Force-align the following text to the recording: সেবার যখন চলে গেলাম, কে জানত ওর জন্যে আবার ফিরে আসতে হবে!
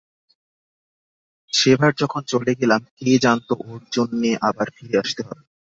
সেবার 1.53 1.91
যখন 1.93 2.21
চলে 2.23 2.51
গেলাম, 2.55 2.81
কে 2.97 3.11
জানত 3.19 3.49
ওর 3.65 3.81
জন্যে 3.91 4.29
আবার 4.49 4.67
ফিরে 4.75 4.95
আসতে 4.97 5.21
হবে! 5.27 5.43